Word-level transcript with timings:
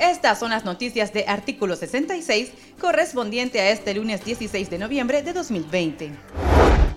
Estas 0.00 0.38
son 0.38 0.50
las 0.50 0.64
noticias 0.64 1.12
de 1.12 1.24
artículo 1.26 1.76
66 1.76 2.50
correspondiente 2.80 3.60
a 3.60 3.70
este 3.70 3.94
lunes 3.94 4.24
16 4.24 4.70
de 4.70 4.78
noviembre 4.78 5.22
de 5.22 5.32
2020. 5.32 6.10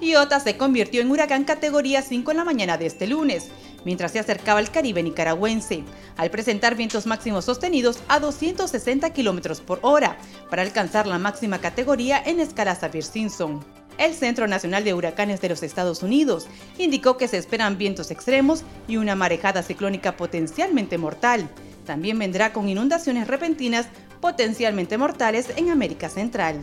Iota 0.01 0.39
se 0.39 0.57
convirtió 0.57 1.01
en 1.01 1.11
huracán 1.11 1.43
categoría 1.43 2.01
5 2.01 2.31
en 2.31 2.37
la 2.37 2.43
mañana 2.43 2.77
de 2.77 2.87
este 2.87 3.05
lunes, 3.05 3.49
mientras 3.85 4.11
se 4.11 4.19
acercaba 4.19 4.59
al 4.59 4.71
Caribe 4.71 5.03
nicaragüense, 5.03 5.83
al 6.17 6.31
presentar 6.31 6.75
vientos 6.75 7.05
máximos 7.05 7.45
sostenidos 7.45 7.99
a 8.07 8.19
260 8.19 9.13
km 9.13 9.61
por 9.61 9.79
hora, 9.83 10.17
para 10.49 10.63
alcanzar 10.63 11.05
la 11.05 11.19
máxima 11.19 11.59
categoría 11.59 12.21
en 12.25 12.39
escala 12.39 12.75
Saffir-Simpson. 12.75 13.80
El 14.01 14.15
Centro 14.15 14.47
Nacional 14.47 14.83
de 14.83 14.95
Huracanes 14.95 15.41
de 15.41 15.49
los 15.49 15.61
Estados 15.61 16.01
Unidos 16.01 16.47
indicó 16.79 17.17
que 17.17 17.27
se 17.27 17.37
esperan 17.37 17.77
vientos 17.77 18.09
extremos 18.09 18.63
y 18.87 18.97
una 18.97 19.15
marejada 19.15 19.61
ciclónica 19.61 20.17
potencialmente 20.17 20.97
mortal. 20.97 21.47
También 21.85 22.17
vendrá 22.17 22.51
con 22.51 22.67
inundaciones 22.67 23.27
repentinas 23.27 23.85
potencialmente 24.19 24.97
mortales 24.97 25.49
en 25.55 25.69
América 25.69 26.09
Central. 26.09 26.59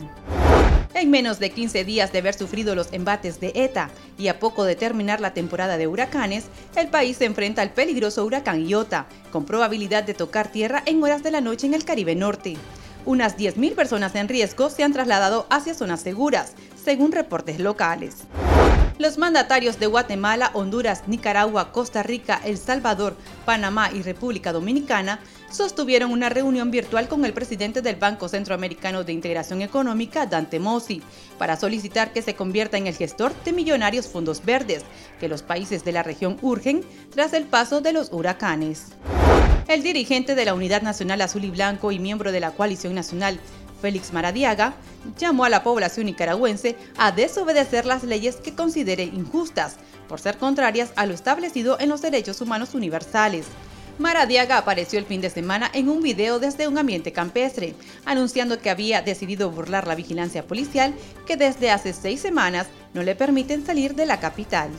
En 0.93 1.09
menos 1.09 1.39
de 1.39 1.51
15 1.51 1.85
días 1.85 2.11
de 2.11 2.19
haber 2.19 2.33
sufrido 2.33 2.75
los 2.75 2.91
embates 2.91 3.39
de 3.39 3.53
ETA 3.55 3.89
y 4.17 4.27
a 4.27 4.37
poco 4.37 4.65
de 4.65 4.75
terminar 4.75 5.21
la 5.21 5.33
temporada 5.33 5.77
de 5.77 5.87
huracanes, 5.87 6.47
el 6.75 6.89
país 6.89 7.15
se 7.15 7.25
enfrenta 7.25 7.61
al 7.61 7.71
peligroso 7.71 8.25
huracán 8.25 8.67
Iota, 8.67 9.07
con 9.31 9.45
probabilidad 9.45 10.03
de 10.03 10.13
tocar 10.13 10.51
tierra 10.51 10.83
en 10.85 11.01
horas 11.01 11.23
de 11.23 11.31
la 11.31 11.39
noche 11.39 11.67
en 11.67 11.73
el 11.73 11.85
Caribe 11.85 12.15
Norte. 12.15 12.57
Unas 13.09 13.37
10.000 13.37 13.73
personas 13.73 14.13
en 14.13 14.27
riesgo 14.29 14.69
se 14.69 14.83
han 14.83 14.93
trasladado 14.93 15.47
hacia 15.49 15.73
zonas 15.73 16.01
seguras, 16.01 16.53
según 16.75 17.11
reportes 17.11 17.59
locales. 17.59 18.17
Los 18.99 19.17
mandatarios 19.17 19.79
de 19.79 19.87
Guatemala, 19.87 20.51
Honduras, 20.53 21.07
Nicaragua, 21.07 21.71
Costa 21.71 22.03
Rica, 22.03 22.39
El 22.45 22.59
Salvador, 22.59 23.15
Panamá 23.45 23.89
y 23.91 24.03
República 24.03 24.53
Dominicana 24.53 25.21
sostuvieron 25.49 26.11
una 26.11 26.29
reunión 26.29 26.69
virtual 26.69 27.07
con 27.07 27.25
el 27.25 27.33
presidente 27.33 27.81
del 27.81 27.95
Banco 27.95 28.29
Centroamericano 28.29 29.03
de 29.03 29.13
Integración 29.13 29.63
Económica, 29.63 30.27
Dante 30.27 30.59
Mossi, 30.59 31.01
para 31.39 31.57
solicitar 31.57 32.13
que 32.13 32.21
se 32.21 32.35
convierta 32.35 32.77
en 32.77 32.85
el 32.85 32.95
gestor 32.95 33.33
de 33.43 33.53
millonarios 33.53 34.07
fondos 34.07 34.45
verdes 34.45 34.83
que 35.19 35.29
los 35.29 35.41
países 35.41 35.83
de 35.83 35.93
la 35.93 36.03
región 36.03 36.37
urgen 36.43 36.83
tras 37.09 37.33
el 37.33 37.45
paso 37.45 37.81
de 37.81 37.91
los 37.91 38.13
huracanes. 38.13 38.89
El 39.69 39.83
dirigente 39.83 40.33
de 40.33 40.45
la 40.45 40.55
Unidad 40.55 40.81
Nacional 40.81 41.21
Azul 41.21 41.45
y 41.45 41.51
Blanco 41.51 41.91
y 41.91 41.99
miembro 41.99 42.31
de 42.31 42.39
la 42.39 42.49
Coalición 42.49 42.95
Nacional, 42.95 43.39
Félix 43.79 44.11
Maradiaga, 44.11 44.73
llamó 45.19 45.45
a 45.45 45.49
la 45.49 45.61
población 45.61 46.07
nicaragüense 46.07 46.75
a 46.97 47.11
desobedecer 47.11 47.85
las 47.85 48.03
leyes 48.03 48.37
que 48.37 48.55
considere 48.55 49.03
injustas, 49.03 49.75
por 50.07 50.19
ser 50.19 50.39
contrarias 50.39 50.91
a 50.95 51.05
lo 51.05 51.13
establecido 51.13 51.79
en 51.79 51.89
los 51.89 52.01
derechos 52.01 52.41
humanos 52.41 52.73
universales. 52.73 53.45
Maradiaga 53.99 54.57
apareció 54.57 54.97
el 54.97 55.05
fin 55.05 55.21
de 55.21 55.29
semana 55.29 55.69
en 55.71 55.87
un 55.87 56.01
video 56.01 56.39
desde 56.39 56.67
un 56.67 56.79
ambiente 56.79 57.11
campestre, 57.11 57.75
anunciando 58.05 58.57
que 58.57 58.71
había 58.71 59.03
decidido 59.03 59.51
burlar 59.51 59.85
la 59.85 59.93
vigilancia 59.93 60.47
policial 60.47 60.95
que 61.27 61.37
desde 61.37 61.69
hace 61.69 61.93
seis 61.93 62.21
semanas 62.21 62.65
no 62.95 63.03
le 63.03 63.13
permiten 63.13 63.63
salir 63.63 63.93
de 63.93 64.07
la 64.07 64.19
capital. 64.19 64.71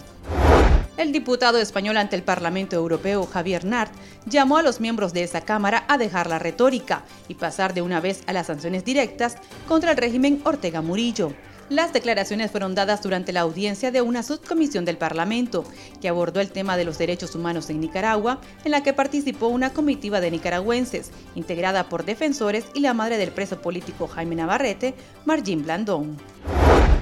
El 1.01 1.13
diputado 1.13 1.57
español 1.57 1.97
ante 1.97 2.15
el 2.15 2.23
Parlamento 2.23 2.77
Europeo, 2.77 3.25
Javier 3.25 3.65
Nart, 3.65 3.91
llamó 4.27 4.59
a 4.59 4.63
los 4.63 4.81
miembros 4.81 5.15
de 5.15 5.23
esa 5.23 5.41
Cámara 5.41 5.87
a 5.89 5.97
dejar 5.97 6.29
la 6.29 6.39
retórica 6.39 7.05
y 7.27 7.37
pasar 7.37 7.73
de 7.73 7.81
una 7.81 8.01
vez 8.01 8.23
a 8.27 8.35
las 8.35 8.49
sanciones 8.49 8.85
directas 8.85 9.37
contra 9.67 9.93
el 9.93 9.97
régimen 9.97 10.43
Ortega 10.45 10.83
Murillo. 10.83 11.33
Las 11.71 11.95
declaraciones 11.95 12.51
fueron 12.51 12.75
dadas 12.75 13.03
durante 13.03 13.33
la 13.33 13.41
audiencia 13.41 13.91
de 13.91 14.03
una 14.03 14.23
subcomisión 14.23 14.85
del 14.85 14.99
Parlamento, 14.99 15.65
que 16.03 16.09
abordó 16.11 16.39
el 16.43 16.53
tema 16.53 16.77
de 16.77 16.85
los 16.85 16.99
derechos 16.99 17.35
humanos 17.35 17.71
en 17.71 17.81
Nicaragua, 17.81 18.43
en 18.67 18.73
la 18.73 18.83
que 18.83 18.93
participó 18.93 19.47
una 19.47 19.71
comitiva 19.71 20.21
de 20.21 20.31
nicaragüenses, 20.31 21.13
integrada 21.35 21.89
por 21.89 22.05
defensores 22.05 22.67
y 22.75 22.81
la 22.81 22.93
madre 22.93 23.17
del 23.17 23.33
preso 23.33 23.63
político 23.63 24.07
Jaime 24.07 24.35
Navarrete, 24.35 24.93
Marjín 25.25 25.63
Blandón. 25.63 26.19